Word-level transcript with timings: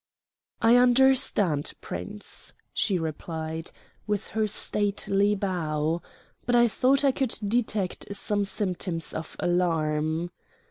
"I 0.63 0.77
understand, 0.77 1.73
Prince," 1.79 2.55
she 2.73 2.97
replied, 2.97 3.71
with 4.07 4.29
her 4.29 4.47
stately 4.47 5.35
bow; 5.35 6.01
but 6.47 6.55
I 6.55 6.67
thought 6.67 7.05
I 7.05 7.11
could 7.11 7.37
detect 7.47 8.07
some 8.15 8.43
symptoms 8.43 9.13
of 9.13 9.35
alarm. 9.39 10.31